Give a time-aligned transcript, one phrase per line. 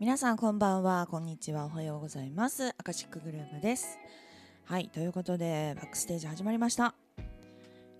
[0.00, 1.08] 皆さんこんばんは。
[1.10, 1.64] こんにちは。
[1.64, 2.68] おはようございます。
[2.78, 3.98] アカシックグループです。
[4.64, 6.94] はいということでバックステージ始まりました。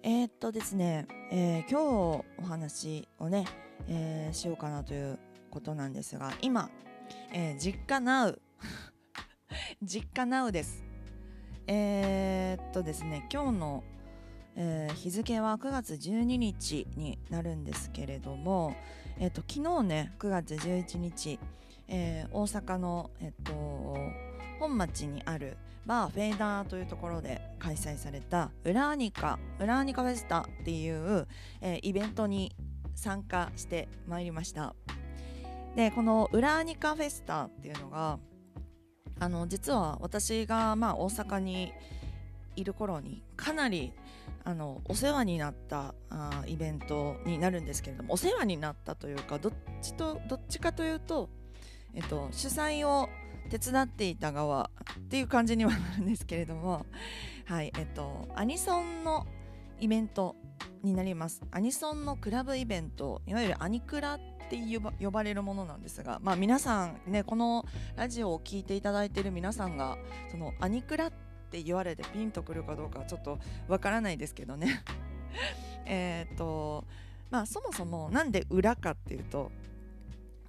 [0.04, 3.46] えー、っとですね、えー、今日お話をね、
[3.88, 5.18] えー、しようかなという
[5.50, 6.70] ことなんですが今、
[7.32, 8.40] え実家ナウ。
[9.82, 10.84] 実家ナウです。
[11.66, 13.84] えっとですね今日の
[14.60, 18.74] えー、日付は9月12日になるんですけれども、
[19.20, 21.38] えーと、昨日ね9月11日、
[21.88, 23.96] えー、大阪の、えーと、
[24.60, 25.56] 本町にある
[25.86, 31.26] バーフェイダーというところで開催されたウラーニカウラーニカフェスタっていう、
[31.62, 32.54] えー、イベントに
[32.94, 34.74] 参加してまいりました。
[35.76, 38.18] でこのウラーニカフェスタっていうのが
[39.20, 41.72] あの実は私が、まあ、大阪に
[42.56, 43.92] いる頃にかなり
[44.44, 51.28] あのお世話になったあイベントになるんですけれどもお世話になったというかどっちとどっちかというと、
[51.98, 53.08] えっと、主催を
[53.50, 56.86] 手伝っていた側っていう感じにはなるんですけれども
[57.44, 59.26] はいえっとアニソンの
[59.80, 60.36] イベント
[60.82, 61.42] になります。
[61.50, 64.18] アニソンのクラブイベントいわゆるアニクラっ
[64.48, 64.58] て
[65.00, 67.64] 呼ばれるものなんですが、まあ、皆さんねこの
[67.96, 69.98] ラジオを聴いていただいている皆さんが
[70.30, 71.12] そのアニクラっ
[71.50, 74.84] て言われてピンとくるかどうかちょっとわからないですけどね。
[75.84, 76.84] えっと
[77.30, 79.50] まあそもそもなんで裏かっていうと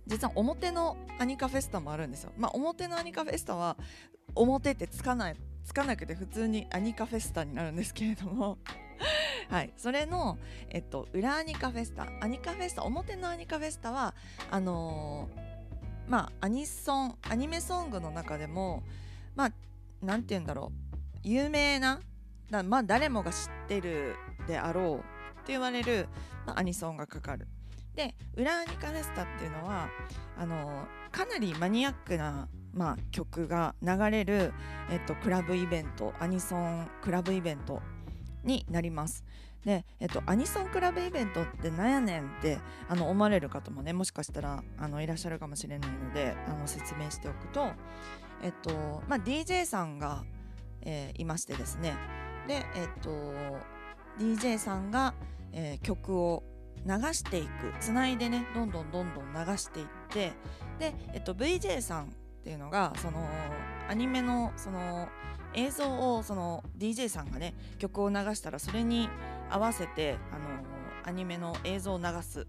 [0.10, 2.32] 実は表のアニカフェスタもあるんですよ。
[2.38, 3.78] まあ表のアニカフェスタは
[4.36, 8.58] 表ってつかないつかなくて普通にアニカフェスタになるんですけれども
[9.50, 10.38] はい、それの、
[10.70, 14.14] えっと、裏アニカフェスタアニカフェスタ表のアニカフェスタは
[14.50, 18.84] あのー、まあアニソンアニメソングの中でも
[19.36, 19.52] まあ
[20.06, 22.02] なんて言うんだろう有名な
[22.50, 24.16] だまあ誰もが知ってる
[24.48, 25.02] であろうっ
[25.46, 26.08] て言われる、
[26.46, 27.48] まあ、アニソンがかかる。
[27.96, 29.90] で「ウラーニカフェスタ」っていうのは
[30.38, 34.54] あのかなりマニアックな、まあ、曲が流れる、
[34.90, 37.82] えっと、クラブイベントアニソンクラブイベント
[38.44, 39.26] になります。
[39.66, 47.70] で、えっと、アニソンクラブイベントって何やねんってあの思われる方もねもしかしたらあのいらっしゃるかもしれないのであの説明しておくと、
[48.42, 50.24] えっとまあ、DJ さんが
[50.82, 51.96] えー、いましてですね
[52.48, 53.10] で、えっと
[54.20, 55.14] DJ さんが、
[55.54, 56.44] えー、曲を
[56.86, 57.50] 流していく。
[57.80, 60.34] つないでねどんどんどんどん流していって。
[60.80, 62.08] で、えっと、VJ さんっ
[62.44, 63.28] ていうのがその
[63.88, 65.10] アニメのその
[65.54, 69.10] 映像をその DJ さんがね曲を流したらそれに
[69.50, 70.64] 合わせてあの
[71.06, 72.48] アニメの映像を流す。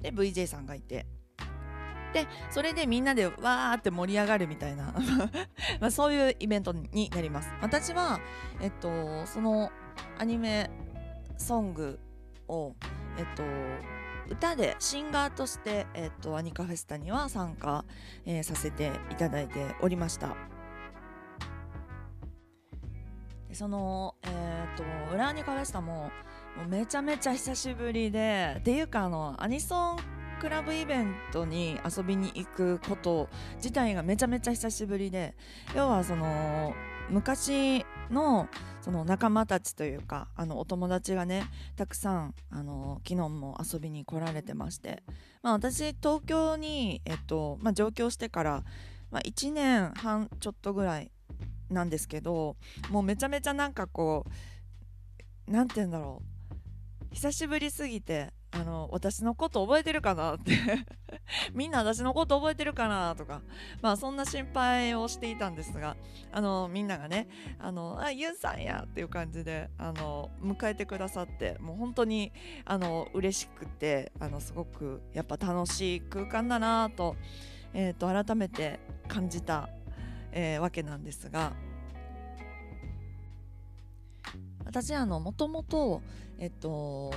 [0.00, 1.06] で VJ さんがいて。
[2.12, 4.92] でそれでみんなでわーって盛り上がるみたいな。
[5.80, 7.48] まあそういうイベントになります。
[7.62, 8.18] 私は
[8.60, 9.70] えっとその
[10.18, 10.70] アニメ
[11.36, 12.00] ソング
[12.48, 12.74] を
[13.18, 13.42] えっと
[14.30, 17.84] 歌でシンガーとして、えっと、アニカフェスタには参加、
[18.24, 20.36] えー、させていただいておりました。
[23.48, 26.12] でそのえー、っと裏アニカフェスタも
[26.56, 29.98] もうめちゃめちゃ久しぶりでっていうかあのアニソン
[30.40, 35.34] クラブイベントに遊びに行くこと自体がめちゃめちゃ久しぶりで
[35.76, 36.72] 要はその
[37.10, 38.48] 昔の
[38.80, 41.44] その仲間たちというかあのお友達がね
[41.76, 45.02] たくさんあの昨日も遊びに来られてまして、
[45.42, 48.64] まあ、私東京に、えっとまあ、上京してから、
[49.10, 51.10] まあ、1年半ちょっとぐらい
[51.70, 52.56] なんですけど
[52.90, 54.24] もうめちゃめちゃなんかこ
[55.48, 56.30] う何て言うんだろう。
[57.12, 60.52] 久しぶりすぎてあの私のこと覚えてるかなって。
[61.54, 63.42] みんな私のこと覚えてるかなとか。
[63.80, 65.96] まあそんな心配をしていたんですが
[66.32, 67.28] あのみんながね
[67.58, 72.32] あのあユンさんやっていう感じであの迎えてくださってもう本当に
[72.64, 77.16] あの嬉しくてあのすごくやっぱ楽しい空間だなと,、
[77.72, 79.68] えーと、改めて感じた、
[80.32, 81.52] えー、わけなんですが。
[84.64, 86.00] 私あのもともと
[86.38, 87.12] えっと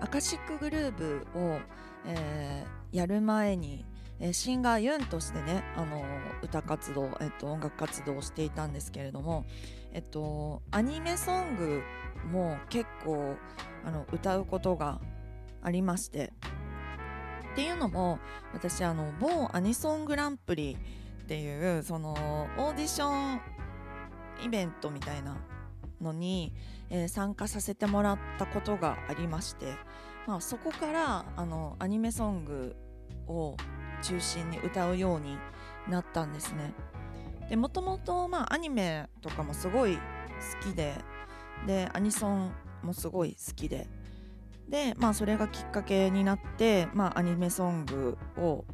[0.00, 1.58] アカシックグルーブを、
[2.06, 3.84] えー、やる前に、
[4.20, 6.02] えー、シンガーユンとしてねあの
[6.42, 9.44] 歌活動、えっと、音楽活動をしていたんですけれども、
[9.92, 11.82] えっと、アニメソング
[12.32, 13.36] も結構
[13.84, 15.00] あの歌うことが
[15.62, 16.32] ありまして
[17.52, 18.18] っていうのも
[18.52, 20.76] 私あの某アニソングランプリ
[21.22, 22.12] っていうその
[22.56, 23.40] オーディション
[24.44, 25.36] イベントみたいな
[26.00, 26.52] のに、
[26.90, 29.74] えー、参加させてもらったことがありまして、
[30.26, 32.76] まあ、そこからあのアニメソング
[33.26, 33.56] を
[34.02, 35.38] 中心に歌うように
[35.88, 36.74] なったんですね。
[37.48, 40.00] でもともと、アニメとかもすごい好
[40.70, 40.94] きで
[41.66, 42.52] でアニソン
[42.82, 43.88] もすごい好きで
[44.68, 48.64] で、まあ、それがきっかけになって、まあ、アニメソングを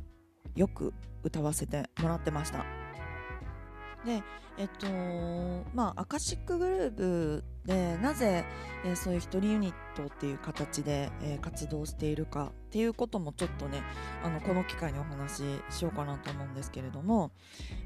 [0.56, 0.92] よく
[1.22, 2.64] 歌わせてもらってました
[4.04, 4.22] で
[4.56, 4.86] えっと
[5.74, 8.44] まあアカシックグループでなぜ、
[8.84, 13.82] えー、そういう一人ユニットっていう形で、えー、活動しているかっていうこともちょっとね
[14.22, 17.32] あのこの機会にお話ししようかなと思うんですけれども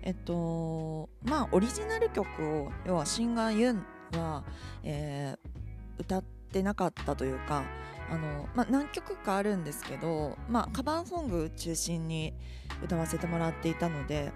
[0.03, 4.45] えっとまあオリジナル曲を要はシンガーユンは、
[4.83, 7.65] えー、歌ってなかったというか
[8.11, 12.35] あの、まあ、何曲かあるんですけど、まあ、カバーソング中心に
[12.83, 14.33] 歌わせてもらっていたので、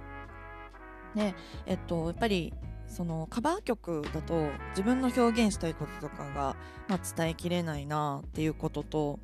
[1.15, 1.35] ね
[1.67, 2.53] えっと、やっぱり
[2.87, 6.57] そのカバー曲だと自分の表現したいこととかが、
[6.89, 9.19] まあ、伝えきれないなっていうことと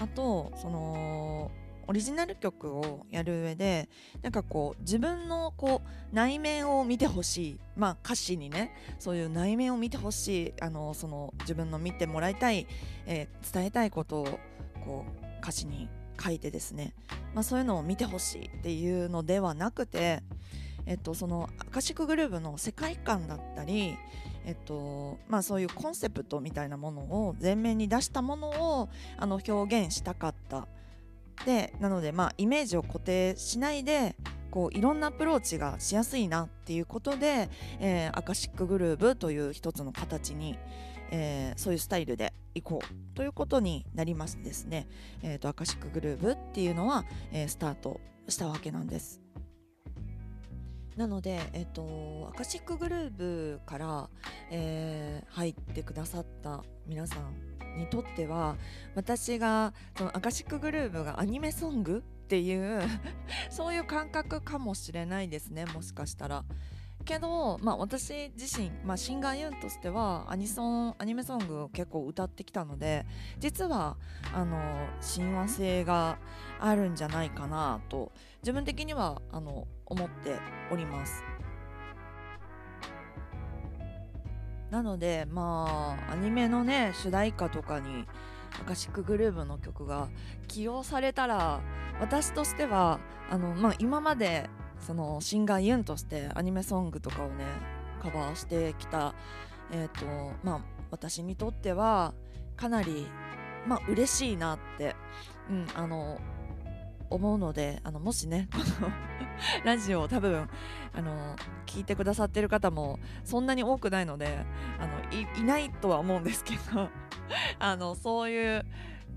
[0.00, 1.50] あとその
[1.86, 3.88] オリジナル曲をやる上で
[4.22, 7.60] なんかこう自分のこう内面を見てほしい。
[7.76, 10.54] まあ歌詞にねそういう内面を見てほしい。
[10.60, 12.66] あのその自分の見てもらいたい、
[13.06, 14.38] えー、伝えたいことを
[14.84, 15.88] こう歌詞に
[16.22, 16.94] 書いてですね、
[17.34, 20.22] まあ、そういうのを見てほしいっていうのではなくて、
[20.86, 23.96] えっと、そのアカシックグルーヴの世界観だったり
[24.44, 28.48] えっとまあ、そういうコンセプトみたいなものを前面に出したもの
[28.80, 30.66] をあの表現したかった
[31.46, 34.16] でなのでまあイメージを固定しないで
[34.50, 37.48] こういろんなアプローチがしやすいなっていうことで、
[37.80, 40.58] えー、アカシックグルーブという一つの形に、
[41.10, 44.88] えー、そういうスタイルでいこうということになりましてですね、
[45.22, 49.21] えーと、アカシックグルーブっていうのは、えー、スタートしたわけなんです。
[50.96, 54.10] なので、えっ、と、アカシックグルーブから、
[54.50, 58.56] えー、入ってくださった皆さんにとっては
[58.94, 62.82] 私がそのアカシックグルーヴがアニメソングっていう
[63.50, 66.44] そういう感覚かもしれないですねもしかしたら。
[67.04, 73.04] けど、まあ、私自身、まあ、シンガーユンとしてはアニソンアニメソングを結構歌ってきたので
[73.40, 73.96] 実は
[74.32, 74.56] あの
[75.00, 76.18] 親和性が
[76.60, 78.12] あるんじゃないかなと
[78.42, 80.38] 自分的にはあの思って
[80.70, 81.22] おります。
[84.70, 88.06] なのでまあアニメのね主題歌とかに
[88.58, 90.08] アカシックグルーヴの曲が
[90.48, 91.60] 起用されたら
[92.00, 92.98] 私としては
[93.30, 94.48] あの、まあ、今まで
[94.78, 97.44] そのシンガーユンとしてアニメソングとかをね
[98.02, 99.14] カバーしてきた、
[99.70, 100.06] えーと
[100.42, 100.60] まあ、
[100.90, 102.14] 私にとっては
[102.56, 103.06] かなり、
[103.66, 104.96] まあ嬉しいなって、
[105.50, 106.18] うん、あの
[107.12, 108.90] 思うのであのもしね この
[109.64, 110.48] ラジオを多分
[110.92, 111.36] あの
[111.66, 114.44] 聞いてくださってる方もそんなに多くないので
[114.78, 116.88] あのいないとは思うんですけど
[117.58, 118.64] あのそういう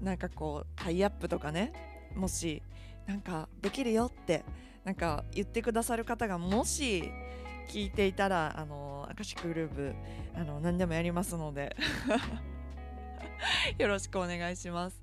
[0.01, 1.73] なんかこうタイアップとかね
[2.15, 2.61] もし
[3.05, 4.43] なんかできるよって
[4.83, 7.11] なんか言ってくださる方がもし
[7.67, 9.95] 聞いていたらあのアカシックグループ
[10.35, 11.75] あの何でもやりますので
[13.77, 15.01] よろしくお願いします。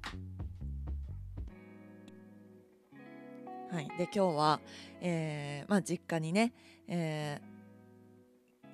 [3.73, 4.61] はい、で今日は、
[5.01, 6.53] えーまあ、実家にね、
[6.89, 7.41] え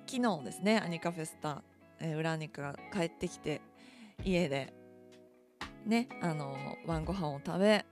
[0.05, 1.63] ー、昨日ですねアニカフェスタ、
[2.01, 3.61] えー、裏アニカが帰ってきて
[4.25, 4.73] 家で
[5.85, 6.53] ねあの
[6.85, 7.85] 晩ご飯を食べ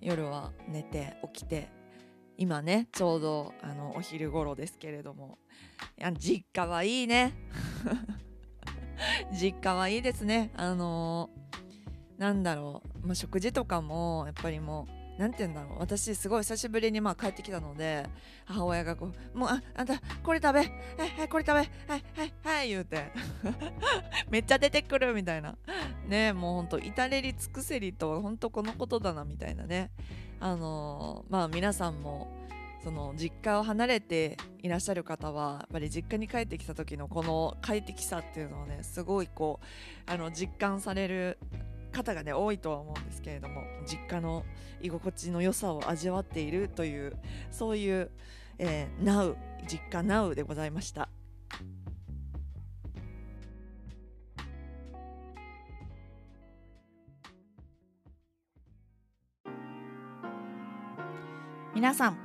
[0.00, 1.68] 夜は寝て起きて
[2.38, 5.38] 今ねちょうどあのお昼頃ですけれども
[5.98, 7.32] いや実家はいいね。
[9.36, 10.52] 実家はいいですね。
[10.54, 15.78] あのー、なんだろう、まあ、食事とかもやっぱりもう何て言うんだろう。
[15.78, 18.04] 私すごい久しぶりにまあ帰ってきたので
[18.44, 20.58] 母親がこう「もうああんたこれ食べ。
[20.58, 20.70] はい
[21.16, 21.52] はいこれ食べ。
[21.52, 23.12] はいはいはい」言うて。
[24.30, 25.56] めっちゃ出てくるみたいな。
[26.08, 29.92] ねもうほんと至れり尽くせりとはほんとこのことだなみたいなね。
[30.40, 32.26] あのー、まあ皆さんも
[32.82, 41.38] その実家を離れていらっしゃる方はやっぱり実家に帰ってきた時のこの快適さっていうのをねすごいこうあの実感される
[41.92, 44.44] 方がね多いとは思うんですけれども実家の
[44.80, 47.16] 居心地の良さを味わっているという
[47.50, 48.10] そういう、
[48.58, 49.36] えー、Now
[49.68, 51.08] 実家 Now でございました。
[61.74, 62.18] 皆さん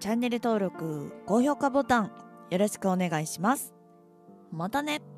[0.00, 2.12] チャンネル登録高評価ボタン
[2.50, 3.72] よろしくお願いします。
[4.50, 5.13] またね。